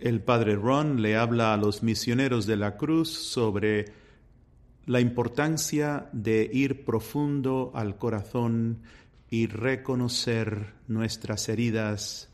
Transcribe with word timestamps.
el 0.00 0.20
padre 0.20 0.56
Ron 0.56 1.02
le 1.02 1.16
habla 1.16 1.54
a 1.54 1.56
los 1.56 1.82
misioneros 1.82 2.46
de 2.46 2.56
la 2.56 2.76
cruz 2.76 3.10
sobre 3.10 3.86
la 4.86 5.00
importancia 5.00 6.08
de 6.12 6.48
ir 6.52 6.84
profundo 6.84 7.72
al 7.74 7.98
corazón 7.98 8.80
y 9.30 9.46
reconocer 9.46 10.74
nuestras 10.86 11.48
heridas, 11.48 12.30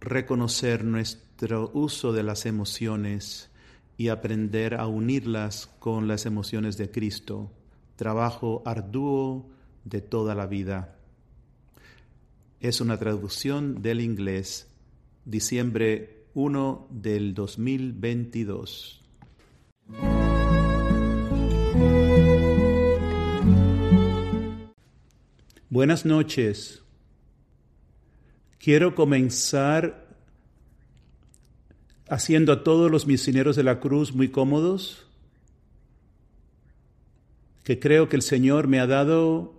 reconocer 0.00 0.84
nuestro 0.84 1.70
uso 1.72 2.12
de 2.12 2.22
las 2.22 2.46
emociones 2.46 3.50
y 3.96 4.08
aprender 4.08 4.74
a 4.74 4.86
unirlas 4.86 5.68
con 5.78 6.08
las 6.08 6.26
emociones 6.26 6.76
de 6.76 6.90
Cristo. 6.90 7.52
Trabajo 7.94 8.62
arduo 8.66 9.48
de 9.84 10.00
toda 10.00 10.34
la 10.34 10.46
vida. 10.46 10.96
Es 12.60 12.80
una 12.80 12.98
traducción 12.98 13.82
del 13.82 14.00
inglés, 14.00 14.68
diciembre 15.24 16.15
1 16.36 16.88
del 16.90 17.32
2022. 17.32 19.02
Buenas 25.70 26.04
noches. 26.04 26.82
Quiero 28.58 28.94
comenzar 28.94 30.14
haciendo 32.06 32.52
a 32.52 32.62
todos 32.62 32.90
los 32.90 33.06
misioneros 33.06 33.56
de 33.56 33.62
la 33.62 33.80
cruz 33.80 34.14
muy 34.14 34.28
cómodos, 34.28 35.06
que 37.64 37.80
creo 37.80 38.10
que 38.10 38.16
el 38.16 38.22
Señor 38.22 38.68
me 38.68 38.78
ha 38.78 38.86
dado 38.86 39.54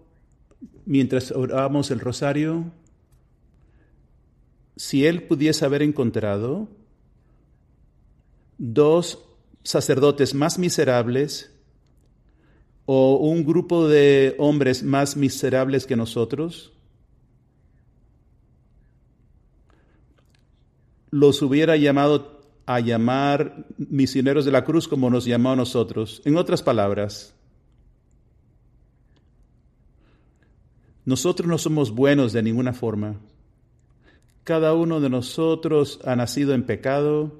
mientras 0.86 1.32
oramos 1.32 1.90
el 1.90 2.00
rosario. 2.00 2.72
Si 4.78 5.06
Él 5.06 5.24
pudiese 5.24 5.66
haber 5.66 5.82
encontrado 5.82 6.68
dos 8.58 9.20
sacerdotes 9.64 10.34
más 10.34 10.58
miserables 10.60 11.52
o 12.86 13.18
un 13.18 13.44
grupo 13.44 13.88
de 13.88 14.36
hombres 14.38 14.84
más 14.84 15.18
miserables 15.18 15.86
que 15.86 15.96
nosotros, 15.96 16.72
los 21.10 21.42
hubiera 21.42 21.76
llamado 21.76 22.42
a 22.68 22.80
llamar 22.80 23.66
misioneros 23.78 24.46
de 24.46 24.52
la 24.52 24.64
cruz 24.64 24.88
como 24.88 25.10
nos 25.10 25.26
llamó 25.26 25.52
a 25.52 25.56
nosotros. 25.56 26.22
En 26.24 26.38
otras 26.38 26.62
palabras, 26.62 27.34
nosotros 31.04 31.48
no 31.48 31.58
somos 31.58 31.92
buenos 31.92 32.32
de 32.32 32.44
ninguna 32.44 32.74
forma. 32.74 33.16
Cada 34.48 34.74
uno 34.74 35.02
de 35.02 35.10
nosotros 35.10 36.00
ha 36.06 36.16
nacido 36.16 36.54
en 36.54 36.64
pecado. 36.64 37.38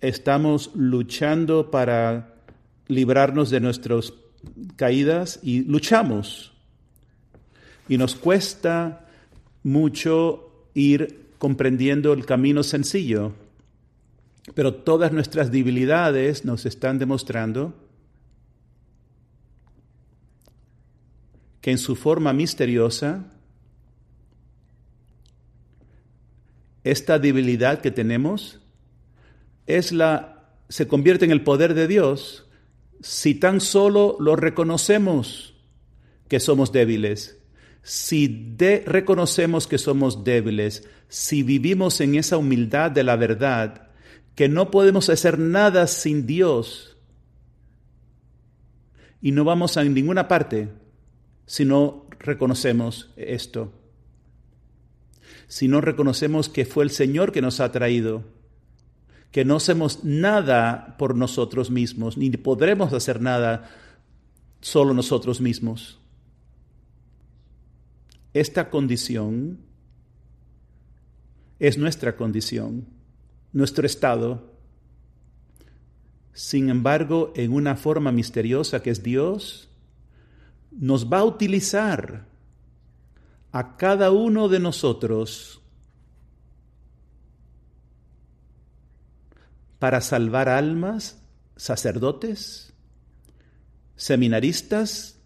Estamos 0.00 0.72
luchando 0.74 1.70
para 1.70 2.42
librarnos 2.88 3.50
de 3.50 3.60
nuestras 3.60 4.12
caídas 4.74 5.38
y 5.44 5.62
luchamos. 5.62 6.54
Y 7.88 7.98
nos 7.98 8.16
cuesta 8.16 9.06
mucho 9.62 10.66
ir 10.74 11.34
comprendiendo 11.38 12.12
el 12.14 12.26
camino 12.26 12.64
sencillo. 12.64 13.34
Pero 14.54 14.74
todas 14.74 15.12
nuestras 15.12 15.52
debilidades 15.52 16.44
nos 16.44 16.66
están 16.66 16.98
demostrando 16.98 17.74
que 21.60 21.70
en 21.70 21.78
su 21.78 21.94
forma 21.94 22.32
misteriosa, 22.32 23.31
esta 26.84 27.18
debilidad 27.18 27.80
que 27.80 27.90
tenemos 27.90 28.60
es 29.66 29.92
la 29.92 30.32
se 30.68 30.88
convierte 30.88 31.24
en 31.24 31.30
el 31.30 31.42
poder 31.42 31.74
de 31.74 31.86
Dios 31.86 32.48
si 33.02 33.34
tan 33.34 33.60
solo 33.60 34.16
lo 34.20 34.36
reconocemos 34.36 35.54
que 36.28 36.40
somos 36.40 36.72
débiles. 36.72 37.38
Si 37.82 38.56
reconocemos 38.86 39.66
que 39.66 39.76
somos 39.76 40.24
débiles, 40.24 40.88
si 41.08 41.42
vivimos 41.42 42.00
en 42.00 42.14
esa 42.14 42.38
humildad 42.38 42.90
de 42.90 43.02
la 43.02 43.16
verdad, 43.16 43.90
que 44.34 44.48
no 44.48 44.70
podemos 44.70 45.10
hacer 45.10 45.38
nada 45.38 45.86
sin 45.86 46.26
Dios 46.26 46.96
y 49.20 49.32
no 49.32 49.44
vamos 49.44 49.76
a 49.76 49.84
ninguna 49.84 50.26
parte 50.26 50.68
si 51.44 51.64
no 51.64 52.06
reconocemos 52.18 53.10
esto, 53.16 53.72
si 55.52 55.68
no 55.68 55.82
reconocemos 55.82 56.48
que 56.48 56.64
fue 56.64 56.82
el 56.82 56.88
Señor 56.88 57.30
que 57.30 57.42
nos 57.42 57.60
ha 57.60 57.70
traído, 57.72 58.24
que 59.32 59.44
no 59.44 59.56
hacemos 59.56 60.02
nada 60.02 60.96
por 60.96 61.14
nosotros 61.14 61.70
mismos, 61.70 62.16
ni 62.16 62.30
podremos 62.30 62.94
hacer 62.94 63.20
nada 63.20 63.68
solo 64.62 64.94
nosotros 64.94 65.42
mismos. 65.42 66.00
Esta 68.32 68.70
condición 68.70 69.58
es 71.58 71.76
nuestra 71.76 72.16
condición 72.16 72.86
nuestro 73.52 73.84
estado. 73.84 74.54
Sin 76.32 76.70
embargo, 76.70 77.30
en 77.36 77.52
una 77.52 77.76
forma 77.76 78.10
misteriosa 78.10 78.82
que 78.82 78.88
es 78.88 79.02
Dios, 79.02 79.68
nos 80.70 81.12
va 81.12 81.18
a 81.18 81.24
utilizar 81.24 82.31
a 83.52 83.76
cada 83.76 84.10
uno 84.10 84.48
de 84.48 84.58
nosotros 84.58 85.60
para 89.78 90.00
salvar 90.00 90.48
almas, 90.48 91.22
sacerdotes, 91.56 92.72
seminaristas, 93.96 95.18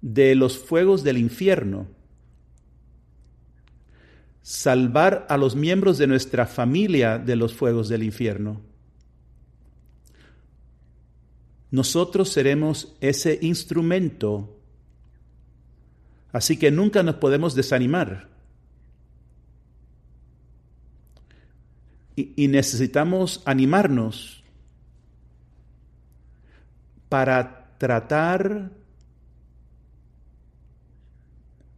de 0.00 0.34
los 0.34 0.58
fuegos 0.58 1.02
del 1.02 1.16
infierno 1.16 1.88
salvar 4.44 5.24
a 5.30 5.38
los 5.38 5.56
miembros 5.56 5.96
de 5.96 6.06
nuestra 6.06 6.46
familia 6.46 7.18
de 7.18 7.34
los 7.34 7.54
fuegos 7.54 7.88
del 7.88 8.02
infierno. 8.02 8.60
Nosotros 11.70 12.28
seremos 12.28 12.94
ese 13.00 13.38
instrumento, 13.40 14.53
así 16.34 16.56
que 16.56 16.72
nunca 16.72 17.04
nos 17.04 17.14
podemos 17.14 17.54
desanimar. 17.54 18.28
Y, 22.16 22.48
necesitamos 22.48 23.40
animarnos 23.44 24.44
para 27.08 27.76
tratar 27.78 28.70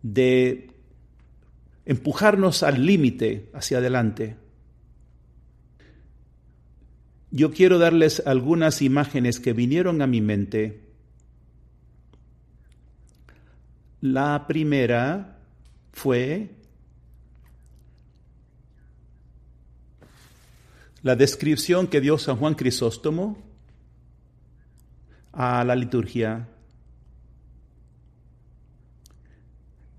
de 0.03 0.71
empujarnos 1.85 2.63
al 2.63 2.85
límite 2.85 3.51
hacia 3.53 3.79
adelante. 3.79 4.37
Yo 7.31 7.51
quiero 7.51 7.79
darles 7.79 8.23
algunas 8.27 8.81
imágenes 8.81 9.39
que 9.39 9.53
vinieron 9.53 10.01
a 10.01 10.07
mi 10.07 10.23
mente. 10.23 10.86
La 14.13 14.47
primera 14.47 15.37
fue 15.93 16.51
la 21.03 21.17
descripción 21.17 21.89
que 21.89 22.01
dio 22.01 22.17
San 22.17 22.37
Juan 22.37 22.55
Crisóstomo 22.55 23.37
a 25.33 25.65
la 25.65 25.75
liturgia. 25.75 26.47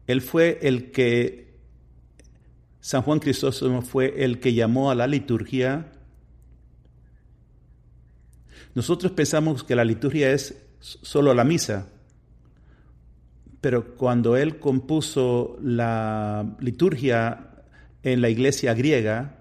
Él 0.07 0.21
fue 0.21 0.59
el 0.61 0.91
que 0.91 1.57
San 2.79 3.01
Juan 3.01 3.19
Crisóstomo 3.19 3.81
fue 3.81 4.23
el 4.23 4.39
que 4.39 4.53
llamó 4.53 4.89
a 4.89 4.95
la 4.95 5.05
liturgia. 5.05 5.91
Nosotros 8.73 9.11
pensamos 9.11 9.65
que 9.65 9.75
la 9.75 9.83
liturgia 9.83 10.31
es 10.31 10.55
solo 10.79 11.33
la 11.33 11.43
misa, 11.43 11.89
pero 13.61 13.95
cuando 13.95 14.37
él 14.37 14.59
compuso 14.59 15.57
la 15.61 16.55
liturgia 16.59 17.63
en 18.03 18.21
la 18.21 18.29
iglesia 18.29 18.73
griega, 18.73 19.37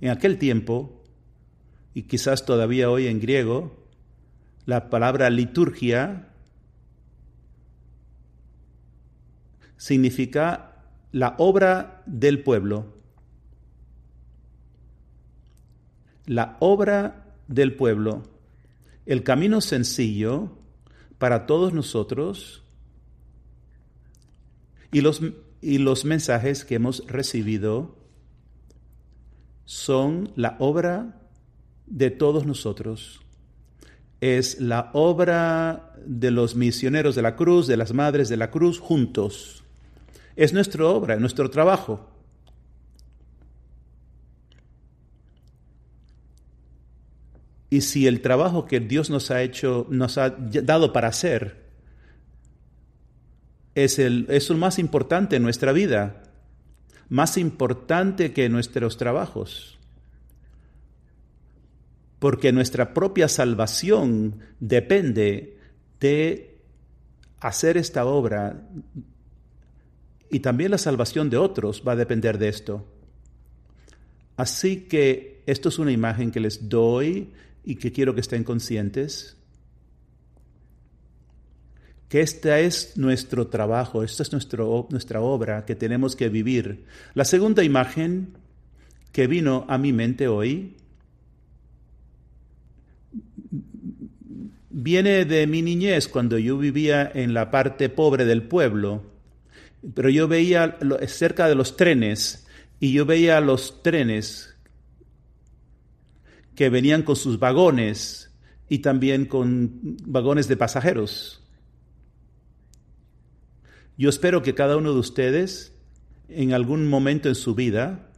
en 0.00 0.10
aquel 0.10 0.38
tiempo, 0.38 1.02
y 1.94 2.02
quizás 2.02 2.44
todavía 2.44 2.90
hoy 2.90 3.06
en 3.06 3.20
griego, 3.20 3.86
la 4.66 4.90
palabra 4.90 5.30
liturgia 5.30 6.28
significa 9.76 10.72
la 11.12 11.36
obra 11.38 12.02
del 12.04 12.42
pueblo. 12.42 12.94
La 16.26 16.56
obra 16.60 17.24
del 17.46 17.74
pueblo. 17.74 18.24
El 19.06 19.22
camino 19.22 19.60
sencillo 19.60 20.58
para 21.18 21.46
todos 21.46 21.72
nosotros 21.72 22.62
y 24.92 25.00
los, 25.00 25.20
y 25.60 25.78
los 25.78 26.04
mensajes 26.04 26.64
que 26.64 26.76
hemos 26.76 27.06
recibido 27.06 27.96
son 29.64 30.32
la 30.36 30.56
obra 30.58 31.20
de 31.86 32.10
todos 32.10 32.46
nosotros. 32.46 33.20
Es 34.20 34.60
la 34.60 34.90
obra 34.94 35.92
de 36.04 36.30
los 36.30 36.56
misioneros 36.56 37.14
de 37.14 37.22
la 37.22 37.36
cruz, 37.36 37.66
de 37.66 37.76
las 37.76 37.92
madres 37.92 38.28
de 38.28 38.36
la 38.36 38.50
cruz, 38.50 38.78
juntos. 38.78 39.64
Es 40.36 40.52
nuestra 40.52 40.86
obra, 40.86 41.16
nuestro 41.16 41.50
trabajo. 41.50 42.15
Y 47.68 47.80
si 47.80 48.06
el 48.06 48.20
trabajo 48.20 48.66
que 48.66 48.80
Dios 48.80 49.10
nos 49.10 49.30
ha 49.30 49.42
hecho, 49.42 49.86
nos 49.90 50.18
ha 50.18 50.30
dado 50.30 50.92
para 50.92 51.08
hacer, 51.08 51.66
es 53.74 53.98
el, 53.98 54.26
es 54.30 54.50
el 54.50 54.56
más 54.56 54.78
importante 54.78 55.36
en 55.36 55.42
nuestra 55.42 55.72
vida, 55.72 56.22
más 57.08 57.36
importante 57.36 58.32
que 58.32 58.48
nuestros 58.48 58.96
trabajos. 58.96 59.78
Porque 62.18 62.52
nuestra 62.52 62.94
propia 62.94 63.28
salvación 63.28 64.40
depende 64.60 65.58
de 66.00 66.60
hacer 67.40 67.76
esta 67.76 68.06
obra 68.06 68.62
y 70.30 70.40
también 70.40 70.70
la 70.70 70.78
salvación 70.78 71.30
de 71.30 71.36
otros 71.36 71.82
va 71.86 71.92
a 71.92 71.96
depender 71.96 72.38
de 72.38 72.48
esto. 72.48 72.86
Así 74.36 74.82
que 74.82 75.42
esto 75.46 75.68
es 75.68 75.78
una 75.78 75.92
imagen 75.92 76.30
que 76.30 76.40
les 76.40 76.68
doy 76.68 77.32
y 77.66 77.76
que 77.76 77.92
quiero 77.92 78.14
que 78.14 78.22
estén 78.22 78.44
conscientes 78.44 79.36
que 82.08 82.20
esta 82.20 82.60
es 82.60 82.96
nuestro 82.96 83.48
trabajo, 83.48 84.02
esta 84.02 84.22
es 84.22 84.32
nuestro, 84.32 84.86
nuestra 84.90 85.20
obra 85.20 85.64
que 85.64 85.74
tenemos 85.74 86.14
que 86.14 86.28
vivir. 86.28 86.84
La 87.14 87.24
segunda 87.24 87.64
imagen 87.64 88.36
que 89.12 89.26
vino 89.26 89.66
a 89.68 89.76
mi 89.76 89.92
mente 89.92 90.28
hoy 90.28 90.76
viene 94.70 95.24
de 95.24 95.46
mi 95.46 95.62
niñez, 95.62 96.06
cuando 96.06 96.38
yo 96.38 96.58
vivía 96.58 97.10
en 97.12 97.34
la 97.34 97.50
parte 97.50 97.88
pobre 97.88 98.24
del 98.24 98.42
pueblo, 98.42 99.02
pero 99.94 100.08
yo 100.08 100.28
veía 100.28 100.78
cerca 101.08 101.48
de 101.48 101.56
los 101.56 101.76
trenes 101.76 102.46
y 102.78 102.92
yo 102.92 103.04
veía 103.04 103.40
los 103.40 103.82
trenes 103.82 104.55
que 106.56 106.70
venían 106.70 107.02
con 107.02 107.14
sus 107.14 107.38
vagones 107.38 108.32
y 108.68 108.78
también 108.78 109.26
con 109.26 109.96
vagones 110.04 110.48
de 110.48 110.56
pasajeros. 110.56 111.42
Yo 113.96 114.08
espero 114.08 114.42
que 114.42 114.54
cada 114.54 114.76
uno 114.76 114.92
de 114.92 114.98
ustedes 114.98 115.72
en 116.28 116.52
algún 116.52 116.88
momento 116.88 117.28
en 117.28 117.34
su 117.34 117.54
vida 117.54 118.10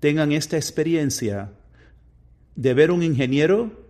tengan 0.00 0.32
esta 0.32 0.56
experiencia 0.56 1.52
de 2.56 2.74
ver 2.74 2.90
un 2.90 3.02
ingeniero, 3.02 3.88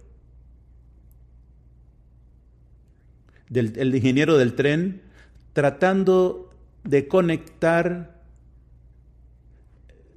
el 3.52 3.94
ingeniero 3.94 4.38
del 4.38 4.54
tren, 4.54 5.02
tratando 5.52 6.50
de 6.84 7.08
conectar 7.08 8.14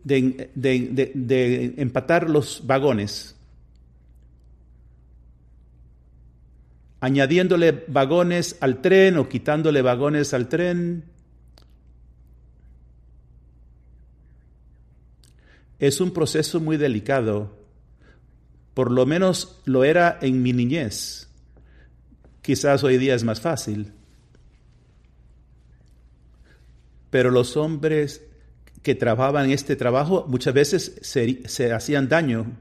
de, 0.08 1.74
empatar 1.78 2.30
los 2.30 2.66
vagones 2.66 3.37
añadiéndole 7.00 7.84
vagones 7.88 8.58
al 8.60 8.82
tren 8.82 9.18
o 9.18 9.30
quitándole 9.30 9.82
vagones 9.82 10.34
al 10.34 10.50
tren. 10.50 11.06
Es 15.80 16.02
un 16.02 16.12
proceso 16.12 16.60
muy 16.60 16.78
delicado, 16.78 17.56
por 18.74 18.92
lo 18.92 19.06
menos 19.06 19.62
lo 19.66 19.84
era 19.84 20.18
en 20.22 20.42
mi 20.42 20.54
niñez. 20.54 21.30
Quizás 22.42 22.84
hoy 22.84 22.98
día 22.98 23.14
es 23.14 23.24
más 23.24 23.42
fácil. 23.42 23.92
Pero 27.10 27.30
los 27.30 27.58
hombres 27.58 28.24
que 28.82 28.96
trabajaban 28.96 29.52
este 29.52 29.76
trabajo 29.76 30.26
muchas 30.28 30.54
veces 30.54 31.00
se, 31.02 31.48
se 31.48 31.74
hacían 31.74 32.10
daño, 32.10 32.58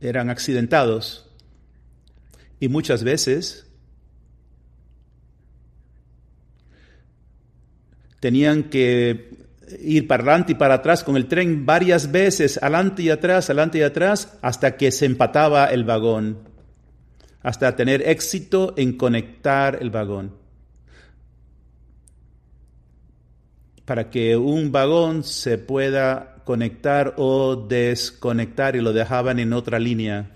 eran 0.00 0.28
accidentados. 0.28 1.30
Y 2.60 2.68
muchas 2.68 3.04
veces 3.04 3.66
tenían 8.20 8.64
que 8.64 9.44
ir 9.80 10.06
para 10.06 10.22
adelante 10.22 10.52
y 10.52 10.54
para 10.54 10.74
atrás 10.74 11.04
con 11.04 11.16
el 11.16 11.26
tren 11.26 11.66
varias 11.66 12.10
veces, 12.10 12.58
adelante 12.62 13.02
y 13.02 13.10
atrás, 13.10 13.50
adelante 13.50 13.78
y 13.78 13.82
atrás, 13.82 14.38
hasta 14.40 14.76
que 14.76 14.90
se 14.92 15.06
empataba 15.06 15.66
el 15.66 15.84
vagón, 15.84 16.38
hasta 17.42 17.76
tener 17.76 18.00
éxito 18.08 18.72
en 18.76 18.96
conectar 18.96 19.78
el 19.80 19.90
vagón. 19.90 20.32
Para 23.84 24.08
que 24.08 24.36
un 24.36 24.72
vagón 24.72 25.22
se 25.24 25.58
pueda 25.58 26.36
conectar 26.44 27.14
o 27.18 27.56
desconectar 27.56 28.76
y 28.76 28.80
lo 28.80 28.92
dejaban 28.92 29.38
en 29.38 29.52
otra 29.52 29.78
línea 29.78 30.30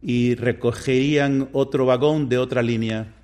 y 0.00 0.34
recogerían 0.34 1.48
otro 1.52 1.86
vagón 1.86 2.28
de 2.28 2.38
otra 2.38 2.62
línea. 2.62 3.14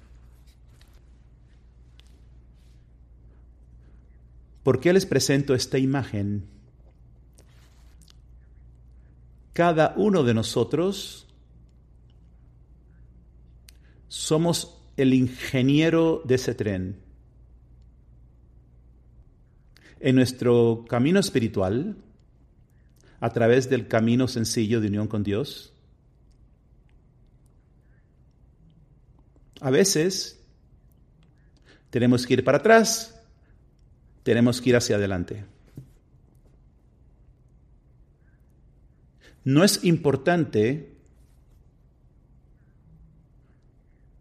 ¿Por 4.63 4.81
qué 4.81 4.93
les 4.93 5.05
presento 5.07 5.55
esta 5.55 5.79
imagen? 5.79 6.47
Cada 9.53 9.95
uno 9.97 10.25
de 10.25 10.35
nosotros 10.35 11.27
somos 14.09 14.79
el 14.97 15.13
ingeniero 15.13 16.23
de 16.25 16.35
ese 16.37 16.55
tren. 16.55 16.97
En 20.01 20.17
nuestro 20.17 20.85
camino 20.89 21.21
espiritual, 21.21 21.97
a 23.21 23.31
través 23.31 23.69
del 23.69 23.87
camino 23.87 24.29
sencillo 24.29 24.81
de 24.81 24.89
unión 24.89 25.09
con 25.09 25.23
Dios, 25.23 25.74
A 29.61 29.71
veces 29.71 30.41
tenemos 31.91 32.27
que 32.27 32.35
ir 32.35 32.45
para 32.45 32.59
atrás, 32.59 33.21
tenemos 34.23 34.61
que 34.61 34.71
ir 34.71 34.77
hacia 34.77 34.97
adelante. 34.97 35.45
No 39.45 39.63
es 39.63 39.85
importante 39.85 40.95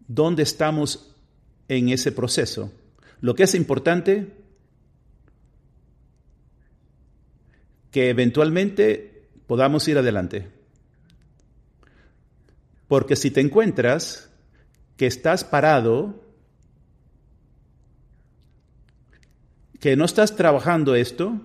dónde 0.08 0.44
estamos 0.44 1.16
en 1.68 1.90
ese 1.90 2.12
proceso. 2.12 2.72
Lo 3.22 3.36
que 3.36 3.44
es 3.44 3.56
importante 3.56 4.34
que 7.92 8.10
eventualmente 8.10 9.30
podamos 9.48 9.88
ir 9.88 9.98
adelante. 9.98 10.50
Porque 12.88 13.16
si 13.16 13.32
te 13.32 13.40
encuentras 13.40 14.30
que 14.98 15.08
estás 15.08 15.44
parado, 15.44 16.24
que 19.80 19.96
no 19.96 20.06
estás 20.06 20.36
trabajando 20.36 20.96
esto, 20.96 21.42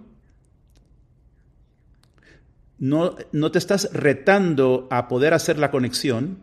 no, 2.79 3.17
no 3.33 3.51
te 3.51 3.59
estás 3.59 3.93
retando 3.93 4.87
a 4.91 5.09
poder 5.09 5.35
hacer 5.35 5.59
la 5.59 5.71
conexión, 5.71 6.39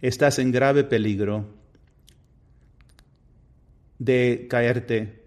estás 0.00 0.38
en 0.38 0.52
grave 0.52 0.84
peligro 0.84 1.46
de 3.98 4.46
caerte, 4.48 5.24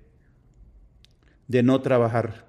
de 1.48 1.62
no 1.62 1.82
trabajar 1.82 2.48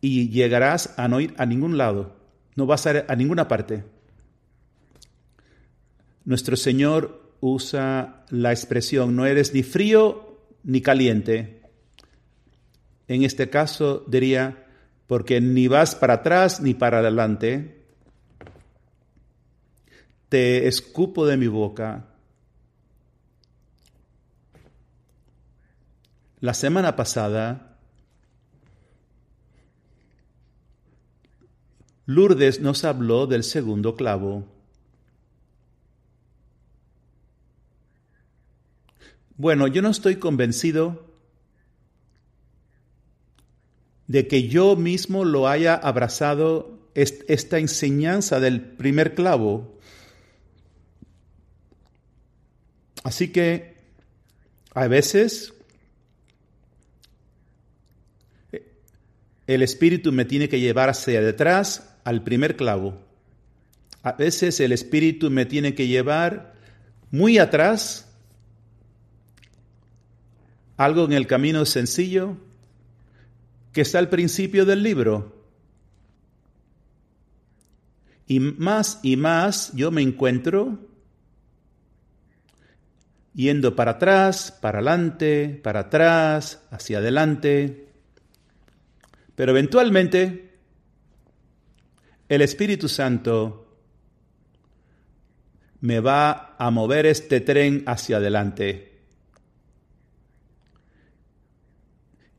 y 0.00 0.30
llegarás 0.30 0.98
a 0.98 1.08
no 1.08 1.20
ir 1.20 1.34
a 1.36 1.46
ningún 1.46 1.76
lado, 1.76 2.16
no 2.56 2.66
vas 2.66 2.86
a 2.86 2.90
ir 2.90 3.04
a 3.08 3.16
ninguna 3.16 3.48
parte. 3.48 3.84
Nuestro 6.24 6.56
Señor 6.56 7.36
usa 7.40 8.24
la 8.30 8.52
expresión 8.52 9.16
no 9.16 9.26
eres 9.26 9.52
ni 9.52 9.62
frío 9.62 10.38
ni 10.62 10.80
caliente. 10.80 11.62
En 13.08 13.24
este 13.24 13.50
caso 13.50 14.04
diría, 14.06 14.66
porque 15.08 15.40
ni 15.40 15.66
vas 15.66 15.94
para 15.94 16.14
atrás 16.14 16.60
ni 16.60 16.72
para 16.72 16.98
adelante, 17.00 17.84
te 20.28 20.68
escupo 20.68 21.26
de 21.26 21.36
mi 21.36 21.48
boca. 21.48 22.06
La 26.40 26.54
semana 26.54 26.96
pasada, 26.96 27.76
Lourdes 32.06 32.60
nos 32.60 32.84
habló 32.84 33.26
del 33.26 33.42
segundo 33.42 33.94
clavo. 33.96 34.61
Bueno, 39.42 39.66
yo 39.66 39.82
no 39.82 39.90
estoy 39.90 40.20
convencido 40.20 41.04
de 44.06 44.28
que 44.28 44.46
yo 44.46 44.76
mismo 44.76 45.24
lo 45.24 45.48
haya 45.48 45.74
abrazado 45.74 46.78
esta 46.94 47.58
enseñanza 47.58 48.38
del 48.38 48.60
primer 48.60 49.16
clavo. 49.16 49.80
Así 53.02 53.32
que 53.32 53.74
a 54.74 54.86
veces 54.86 55.52
el 59.48 59.62
espíritu 59.62 60.12
me 60.12 60.24
tiene 60.24 60.48
que 60.48 60.60
llevar 60.60 60.88
hacia 60.88 61.20
detrás 61.20 61.96
al 62.04 62.22
primer 62.22 62.54
clavo. 62.54 62.96
A 64.04 64.12
veces 64.12 64.60
el 64.60 64.70
espíritu 64.70 65.30
me 65.30 65.46
tiene 65.46 65.74
que 65.74 65.88
llevar 65.88 66.54
muy 67.10 67.38
atrás, 67.38 68.11
algo 70.76 71.04
en 71.04 71.12
el 71.12 71.26
camino 71.26 71.64
sencillo, 71.64 72.36
que 73.72 73.82
está 73.82 73.98
al 73.98 74.08
principio 74.08 74.64
del 74.64 74.82
libro. 74.82 75.42
Y 78.26 78.40
más 78.40 79.00
y 79.02 79.16
más 79.16 79.72
yo 79.74 79.90
me 79.90 80.02
encuentro 80.02 80.78
yendo 83.34 83.74
para 83.74 83.92
atrás, 83.92 84.56
para 84.60 84.78
adelante, 84.78 85.60
para 85.62 85.80
atrás, 85.80 86.62
hacia 86.70 86.98
adelante. 86.98 87.88
Pero 89.34 89.52
eventualmente 89.52 90.58
el 92.28 92.42
Espíritu 92.42 92.88
Santo 92.88 93.78
me 95.80 96.00
va 96.00 96.54
a 96.58 96.70
mover 96.70 97.06
este 97.06 97.40
tren 97.40 97.82
hacia 97.86 98.18
adelante. 98.18 98.91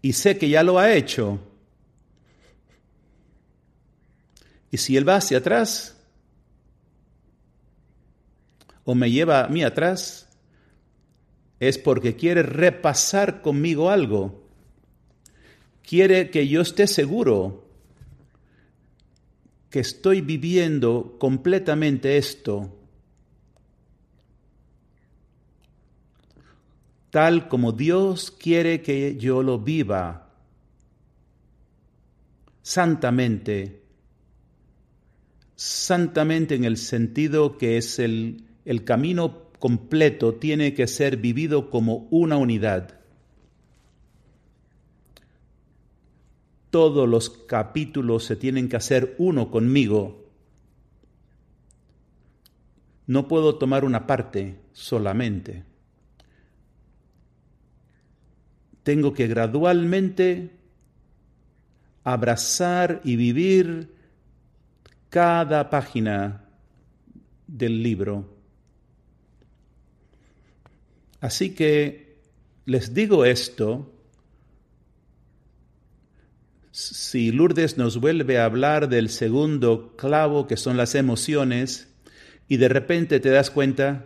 Y 0.04 0.14
sé 0.14 0.38
que 0.38 0.50
ya 0.50 0.64
lo 0.64 0.78
ha 0.78 0.94
hecho. 0.94 1.40
Y 4.70 4.78
si 4.78 4.98
Él 4.98 5.08
va 5.08 5.16
hacia 5.16 5.38
atrás, 5.38 5.96
o 8.84 8.96
me 8.96 9.10
lleva 9.10 9.46
a 9.46 9.48
mí 9.48 9.64
atrás, 9.64 10.28
es 11.62 11.78
porque 11.78 12.18
quiere 12.18 12.44
repasar 12.44 13.42
conmigo 13.42 13.90
algo. 13.90 14.44
Quiere 15.82 16.30
que 16.30 16.50
yo 16.50 16.62
esté 16.62 16.86
seguro 16.86 17.64
que 19.70 19.80
estoy 19.80 20.20
viviendo 20.20 21.16
completamente 21.18 22.18
esto. 22.18 22.78
Tal 27.14 27.48
como 27.48 27.74
Dios 27.74 28.32
quiere 28.32 28.82
que 28.82 29.18
yo 29.18 29.44
lo 29.44 29.60
viva, 29.60 30.32
santamente, 32.64 33.84
santamente 35.56 36.56
en 36.56 36.64
el 36.64 36.76
sentido 36.78 37.60
que 37.60 37.78
es 37.78 38.00
el, 38.00 38.46
el 38.66 38.84
camino 38.84 39.44
completo, 39.60 40.34
tiene 40.34 40.74
que 40.74 40.88
ser 40.88 41.18
vivido 41.18 41.70
como 41.70 42.08
una 42.10 42.38
unidad. 42.38 43.00
Todos 46.72 47.08
los 47.08 47.30
capítulos 47.30 48.24
se 48.24 48.38
tienen 48.38 48.68
que 48.70 48.78
hacer 48.78 49.14
uno 49.20 49.52
conmigo. 49.52 50.26
No 53.06 53.28
puedo 53.28 53.60
tomar 53.60 53.86
una 53.86 54.08
parte 54.08 54.56
solamente. 54.72 55.73
Tengo 58.84 59.14
que 59.14 59.28
gradualmente 59.28 60.52
abrazar 62.04 63.02
y 63.04 63.16
vivir 63.16 63.96
cada 65.10 65.70
página 65.70 66.46
del 67.48 67.82
libro. 67.82 68.34
Así 71.22 71.56
que 71.56 72.18
les 72.66 72.94
digo 72.94 73.24
esto, 73.24 73.90
si 76.72 77.32
Lourdes 77.32 77.78
nos 77.78 78.00
vuelve 78.00 78.40
a 78.40 78.46
hablar 78.46 78.90
del 78.90 79.10
segundo 79.10 79.96
clavo, 79.96 80.48
que 80.48 80.58
son 80.58 80.76
las 80.76 80.96
emociones, 80.96 81.88
y 82.48 82.58
de 82.58 82.68
repente 82.68 83.20
te 83.20 83.30
das 83.30 83.52
cuenta, 83.52 84.06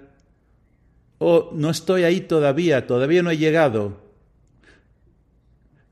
oh, 1.18 1.52
no 1.54 1.70
estoy 1.70 2.04
ahí 2.04 2.22
todavía, 2.22 2.86
todavía 2.86 3.24
no 3.24 3.32
he 3.32 3.38
llegado, 3.38 4.07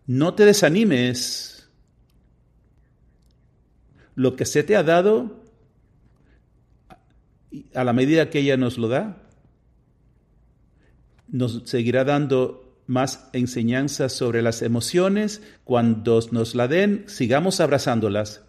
no 0.08 0.34
te 0.34 0.46
desanimes. 0.46 1.70
Lo 4.16 4.36
que 4.36 4.46
se 4.46 4.64
te 4.64 4.76
ha 4.76 4.84
dado, 4.84 5.44
a 7.74 7.84
la 7.84 7.94
medida 7.94 8.30
que 8.30 8.40
ella 8.40 8.58
nos 8.58 8.78
lo 8.78 8.88
da, 8.88 9.18
nos 11.28 11.64
seguirá 11.66 12.06
dando 12.06 12.80
más 12.88 13.30
enseñanzas 13.34 14.14
sobre 14.14 14.42
las 14.42 14.62
emociones. 14.62 15.42
Cuando 15.64 16.20
nos 16.32 16.56
la 16.56 16.68
den, 16.68 17.04
sigamos 17.08 17.60
abrazándolas. 17.60 18.44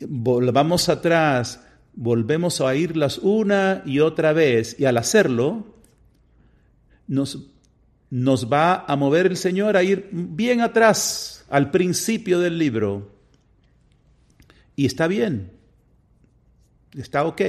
Volvamos 0.00 0.88
atrás, 0.88 1.64
volvemos 1.94 2.60
a 2.60 2.66
oírlas 2.66 3.18
una 3.18 3.82
y 3.86 4.00
otra 4.00 4.32
vez. 4.32 4.76
Y 4.78 4.84
al 4.84 4.98
hacerlo, 4.98 5.76
nos 7.06 7.50
nos 8.10 8.52
va 8.52 8.84
a 8.86 8.96
mover 8.96 9.26
el 9.26 9.36
Señor 9.36 9.76
a 9.76 9.84
ir 9.84 10.08
bien 10.12 10.60
atrás, 10.60 11.44
al 11.48 11.70
principio 11.70 12.40
del 12.40 12.58
libro. 12.58 13.12
Y 14.74 14.86
está 14.86 15.06
bien, 15.06 15.52
está 16.96 17.24
ok. 17.24 17.42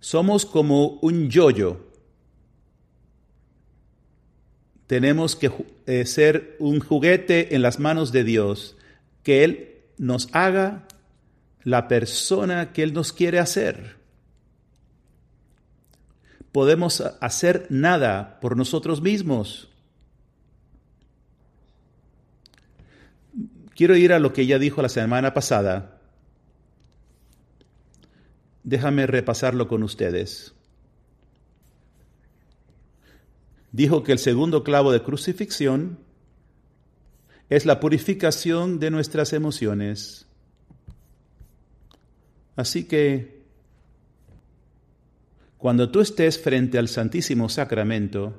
Somos 0.00 0.44
como 0.44 0.98
un 1.00 1.30
yoyo. 1.30 1.86
Tenemos 4.86 5.36
que 5.36 5.50
eh, 5.86 6.04
ser 6.04 6.56
un 6.58 6.80
juguete 6.80 7.54
en 7.54 7.62
las 7.62 7.78
manos 7.78 8.12
de 8.12 8.24
Dios, 8.24 8.76
que 9.22 9.44
Él 9.44 9.78
nos 9.96 10.28
haga 10.34 10.86
la 11.62 11.88
persona 11.88 12.72
que 12.72 12.82
Él 12.82 12.92
nos 12.92 13.12
quiere 13.12 13.38
hacer 13.38 14.01
podemos 16.52 17.00
hacer 17.20 17.66
nada 17.70 18.38
por 18.40 18.56
nosotros 18.56 19.00
mismos. 19.00 19.68
Quiero 23.74 23.96
ir 23.96 24.12
a 24.12 24.18
lo 24.18 24.32
que 24.32 24.42
ella 24.42 24.58
dijo 24.58 24.82
la 24.82 24.90
semana 24.90 25.32
pasada. 25.32 25.98
Déjame 28.62 29.06
repasarlo 29.06 29.66
con 29.66 29.82
ustedes. 29.82 30.54
Dijo 33.72 34.04
que 34.04 34.12
el 34.12 34.18
segundo 34.18 34.62
clavo 34.62 34.92
de 34.92 35.02
crucifixión 35.02 35.98
es 37.48 37.64
la 37.64 37.80
purificación 37.80 38.78
de 38.78 38.90
nuestras 38.90 39.32
emociones. 39.32 40.26
Así 42.56 42.84
que 42.84 43.41
cuando 45.62 45.92
tú 45.92 46.00
estés 46.00 46.40
frente 46.40 46.76
al 46.76 46.88
Santísimo 46.88 47.48
Sacramento, 47.48 48.34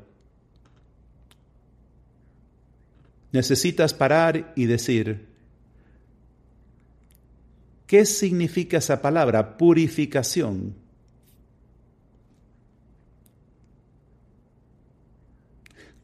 necesitas 3.31 3.93
parar 3.93 4.51
y 4.57 4.65
decir, 4.65 5.29
¿qué 7.87 8.05
significa 8.05 8.79
esa 8.79 9.01
palabra? 9.01 9.57
Purificación. 9.57 10.75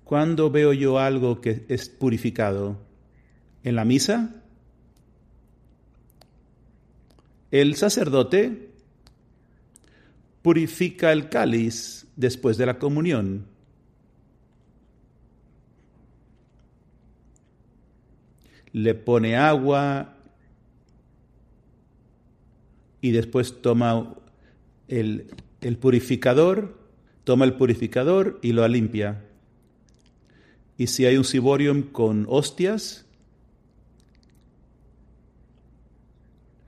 ¿Cuándo 0.06 0.50
veo 0.50 0.72
yo 0.72 1.00
algo 1.00 1.42
que 1.42 1.66
es 1.68 1.90
purificado? 1.90 2.80
¿En 3.66 3.76
la 3.76 3.84
misa? 3.84 4.42
El 7.52 7.76
sacerdote 7.76 8.69
purifica 10.42 11.12
el 11.12 11.30
cáliz 11.30 12.08
después 12.16 12.58
de 12.58 12.66
la 12.66 12.80
comunión. 12.80 13.46
Le 18.72 18.94
pone 18.94 19.36
agua 19.36 20.16
y 23.02 23.12
después 23.12 23.62
toma 23.62 24.16
el, 24.88 25.28
purificador, 25.80 26.78
toma 27.24 27.46
el 27.46 27.54
purificador 27.54 28.40
y 28.42 28.52
lo 28.52 28.68
limpia. 28.68 29.26
Y 30.78 30.88
si 30.88 31.06
hay 31.06 31.18
un 31.18 31.26
ciborium 31.26 31.84
con 31.84 32.26
hostias, 32.30 33.06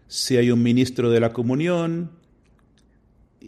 si 0.07 0.37
hay 0.37 0.51
un 0.51 0.61
ministro 0.61 1.09
de 1.09 1.19
la 1.19 1.31
comunión, 1.31 2.11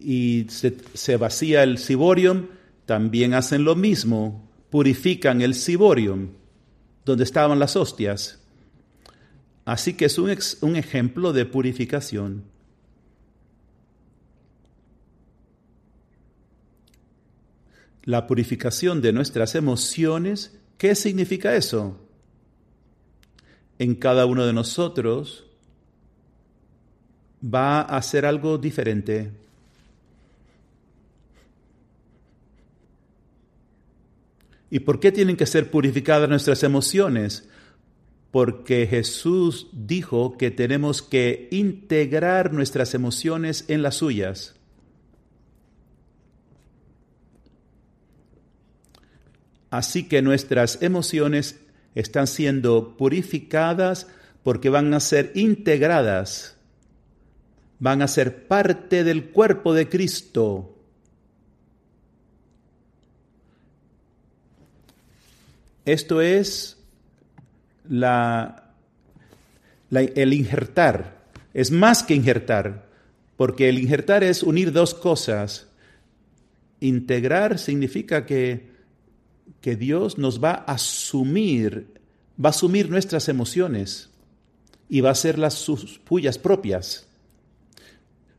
y 0.03 0.47
se, 0.49 1.17
vacía 1.17 1.63
el 1.63 1.77
ciborium, 1.77 2.47
también 2.85 3.33
hacen 3.33 3.63
lo 3.63 3.75
mismo, 3.75 4.49
purifican 4.69 5.41
el 5.41 5.55
ciborium. 5.55 6.29
donde 7.05 7.25
estaban 7.25 7.59
las 7.59 7.75
hostias. 7.75 8.39
Así 9.65 9.93
que 9.93 10.05
es 10.05 10.17
un, 10.17 10.75
ejemplo 10.75 11.33
de 11.33 11.45
purificación. 11.45 12.43
La 18.03 18.27
purificación 18.27 19.01
de 19.01 19.13
nuestras 19.13 19.55
emociones, 19.55 20.57
¿qué 20.77 20.95
significa 20.95 21.55
eso? 21.55 21.97
En 23.79 23.95
cada 23.95 24.25
uno 24.25 24.45
de 24.45 24.53
nosotros 24.53 25.45
va 27.43 27.81
a 27.81 28.01
ser 28.01 28.25
algo 28.25 28.57
diferente. 28.57 29.31
¿Y 34.73 34.79
por 34.79 34.99
qué 34.99 35.11
tienen 35.11 35.37
que 35.37 35.45
ser 35.45 35.69
purificadas 35.69 36.27
nuestras 36.27 36.63
emociones? 36.63 37.47
Porque 38.31 38.87
Jesús 38.87 39.67
dijo 39.71 40.35
que 40.35 40.49
tenemos 40.49 41.03
que 41.03 41.47
integrar 41.51 42.51
nuestras 42.51 42.95
emociones 42.95 43.65
en 43.67 43.83
las 43.83 43.97
suyas. 43.97 44.55
Así 49.69 50.07
que 50.07 50.23
nuestras 50.23 50.81
emociones 50.81 51.59
están 51.93 52.25
siendo 52.25 52.97
purificadas 52.97 54.07
porque 54.41 54.69
van 54.69 54.91
a 54.95 54.99
ser 54.99 55.33
integradas, 55.35 56.57
van 57.77 58.01
a 58.01 58.07
ser 58.07 58.47
parte 58.47 59.03
del 59.03 59.25
cuerpo 59.25 59.75
de 59.75 59.87
Cristo. 59.87 60.72
Esto 65.85 66.21
es 66.21 66.77
el 67.89 68.53
injertar. 70.33 71.23
Es 71.53 71.71
más 71.71 72.03
que 72.03 72.15
injertar, 72.15 72.87
porque 73.37 73.69
el 73.69 73.79
injertar 73.79 74.23
es 74.23 74.43
unir 74.43 74.71
dos 74.71 74.93
cosas. 74.93 75.67
Integrar 76.79 77.59
significa 77.59 78.25
que, 78.25 78.71
que 79.61 79.75
Dios 79.75 80.17
nos 80.17 80.43
va 80.43 80.51
a 80.51 80.73
asumir, 80.73 81.87
va 82.43 82.49
a 82.49 82.51
asumir 82.51 82.89
nuestras 82.89 83.29
emociones 83.29 84.09
y 84.89 85.01
va 85.01 85.11
a 85.11 85.15
ser 85.15 85.37
las 85.37 85.53
suyas 85.53 86.37
propias. 86.37 87.07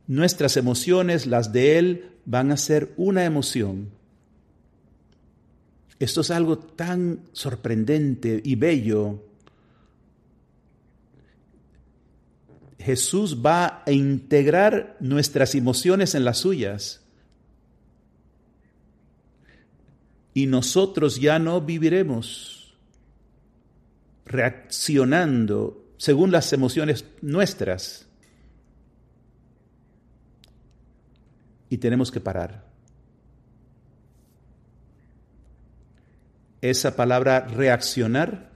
Nuestras 0.07 0.57
emociones, 0.57 1.25
las 1.25 1.51
de 1.51 1.79
Él, 1.79 2.11
van 2.25 2.51
a 2.51 2.57
ser 2.57 2.93
una 2.97 3.25
emoción. 3.25 3.89
Esto 5.99 6.21
es 6.21 6.31
algo 6.31 6.57
tan 6.57 7.21
sorprendente 7.31 8.41
y 8.43 8.55
bello. 8.55 9.23
Jesús 12.79 13.41
va 13.43 13.83
a 13.85 13.91
integrar 13.91 14.97
nuestras 14.99 15.55
emociones 15.55 16.13
en 16.13 16.25
las 16.25 16.39
suyas. 16.39 17.01
Y 20.33 20.47
nosotros 20.47 21.19
ya 21.19 21.39
no 21.39 21.61
viviremos 21.61 22.75
reaccionando 24.25 25.85
según 25.97 26.31
las 26.31 26.51
emociones 26.51 27.05
nuestras. 27.21 28.05
Y 31.69 31.77
tenemos 31.77 32.11
que 32.11 32.19
parar. 32.19 32.64
Esa 36.69 36.95
palabra 36.95 37.41
reaccionar, 37.41 38.51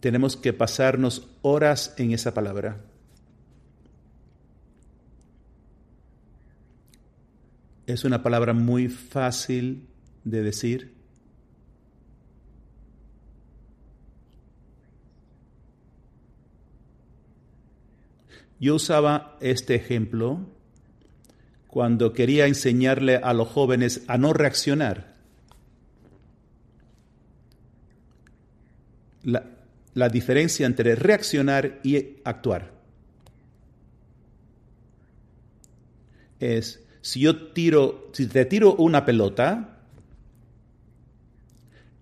tenemos 0.00 0.36
que 0.36 0.52
pasarnos 0.52 1.28
horas 1.42 1.94
en 1.98 2.12
esa 2.12 2.34
palabra. 2.34 2.80
Es 7.86 8.04
una 8.04 8.22
palabra 8.22 8.52
muy 8.52 8.88
fácil 8.88 9.88
de 10.24 10.42
decir. 10.42 10.94
Yo 18.60 18.74
usaba 18.74 19.36
este 19.40 19.74
ejemplo 19.74 20.40
cuando 21.68 22.12
quería 22.12 22.46
enseñarle 22.46 23.16
a 23.16 23.32
los 23.32 23.48
jóvenes 23.48 24.02
a 24.08 24.18
no 24.18 24.32
reaccionar. 24.32 25.17
La, 29.28 30.08
diferencia 30.08 30.66
entre 30.66 30.94
reaccionar 30.94 31.80
y 31.82 32.18
actuar. 32.24 32.72
Es, 36.40 36.84
si 37.00 37.20
yo 37.20 37.52
tiro, 37.52 38.10
si 38.12 38.26
te 38.26 38.44
tiro 38.44 38.74
una 38.76 39.04
pelota 39.04 39.80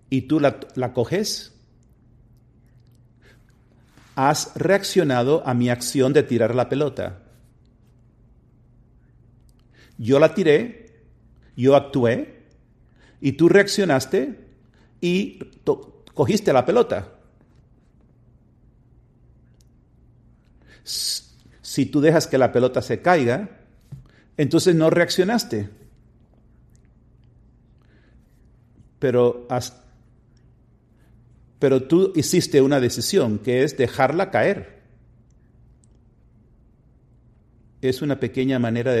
y 0.09 0.21
tú 0.21 0.39
la, 0.39 0.59
la 0.75 0.93
coges, 0.93 1.53
has 4.15 4.51
reaccionado 4.55 5.45
a 5.45 5.53
mi 5.53 5.69
acción 5.69 6.13
de 6.13 6.23
tirar 6.23 6.55
la 6.55 6.69
pelota. 6.69 7.23
Yo 9.97 10.19
la 10.19 10.33
tiré, 10.33 11.03
yo 11.55 11.75
actué, 11.75 12.37
y 13.21 13.33
tú 13.33 13.49
reaccionaste 13.49 14.39
y 15.01 15.39
cogiste 16.13 16.53
la 16.53 16.65
pelota. 16.65 17.16
Si 20.87 21.85
tú 21.85 21.99
dejas 21.99 22.27
que 22.27 22.37
la 22.37 22.51
pelota 22.51 22.81
se 22.81 23.01
caiga, 23.01 23.49
entonces 24.37 24.73
no 24.75 24.89
reaccionaste. 24.89 25.69
Pero, 28.99 29.47
pero 31.59 31.83
tú 31.83 32.13
hiciste 32.15 32.61
una 32.61 32.79
decisión, 32.79 33.39
que 33.39 33.63
es 33.63 33.77
dejarla 33.77 34.31
caer. 34.31 34.77
Es 37.81 38.01
una 38.01 38.19
pequeña 38.19 38.59
manera 38.59 38.93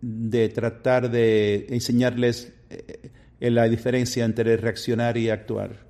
de, 0.00 0.48
tratar 0.48 1.10
de 1.10 1.66
enseñarles 1.70 2.52
eh, 2.68 3.50
la 3.50 3.68
diferencia 3.68 4.24
entre 4.24 4.56
reaccionar 4.56 5.16
y 5.16 5.30
actuar. 5.30 5.89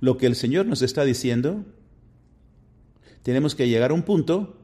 Lo 0.00 0.16
que 0.16 0.26
el 0.26 0.34
Señor 0.34 0.66
nos 0.66 0.82
está 0.82 1.04
diciendo, 1.04 1.64
tenemos 3.22 3.54
que 3.54 3.68
llegar 3.68 3.90
a 3.90 3.94
un 3.94 4.02
punto 4.02 4.56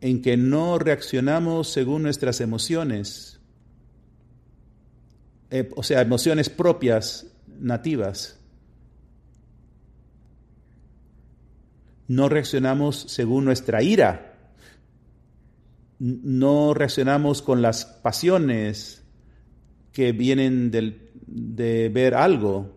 en 0.00 0.22
que 0.22 0.36
no 0.36 0.78
reaccionamos 0.78 1.68
según 1.68 2.02
nuestras 2.02 2.40
emociones, 2.40 3.40
eh, 5.50 5.70
o 5.76 5.82
sea, 5.82 6.02
emociones 6.02 6.50
propias, 6.50 7.26
nativas. 7.58 8.38
No 12.08 12.28
reaccionamos 12.28 13.06
según 13.08 13.44
nuestra 13.44 13.82
ira, 13.82 14.52
no 15.98 16.74
reaccionamos 16.74 17.42
con 17.42 17.62
las 17.62 17.84
pasiones 17.84 19.02
que 19.92 20.12
vienen 20.12 20.70
del 20.70 21.05
de 21.26 21.88
ver 21.88 22.14
algo. 22.14 22.72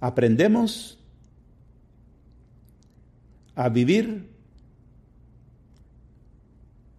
Aprendemos 0.00 0.98
a 3.54 3.68
vivir 3.68 4.28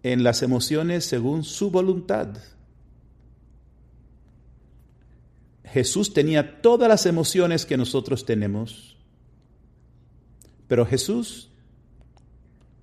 en 0.02 0.22
las 0.24 0.42
emociones 0.42 1.04
según 1.04 1.44
su 1.44 1.70
voluntad. 1.70 2.36
Jesús 5.64 6.14
tenía 6.14 6.62
todas 6.62 6.88
las 6.88 7.04
emociones 7.06 7.66
que 7.66 7.76
nosotros 7.76 8.24
tenemos, 8.24 8.96
pero 10.66 10.86
Jesús 10.86 11.50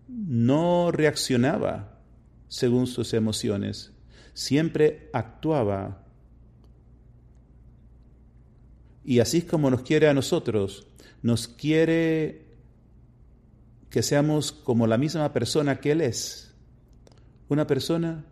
no 0.07 0.91
reaccionaba 0.91 1.99
según 2.47 2.85
sus 2.85 3.13
emociones 3.13 3.94
siempre 4.35 5.09
actuaba. 5.13 6.03
Y 9.03 9.19
así 9.19 9.39
es 9.39 9.45
como 9.45 9.71
nos 9.71 9.81
quiere 9.81 10.07
a 10.07 10.13
nosotros, 10.13 10.87
nos 11.23 11.47
quiere 11.47 12.45
que 13.89 14.03
seamos 14.03 14.51
como 14.51 14.85
la 14.85 14.97
misma 14.97 15.31
persona 15.31 15.79
que 15.79 15.93
Él 15.93 16.01
es, 16.01 16.53
una 17.47 17.65
persona 17.65 18.25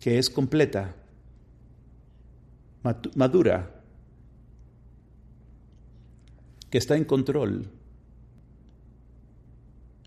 que 0.00 0.18
es 0.18 0.30
completa, 0.30 0.96
madura, 3.14 3.82
que 6.70 6.78
está 6.78 6.96
en 6.96 7.04
control 7.04 7.70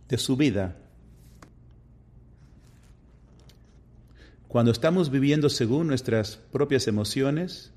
de 0.07 0.17
su 0.17 0.35
vida 0.35 0.82
Cuando 4.53 4.71
estamos 4.71 5.09
viviendo 5.09 5.49
según 5.49 5.87
nuestras 5.87 6.37
propias 6.37 6.87
emociones, 6.87 7.71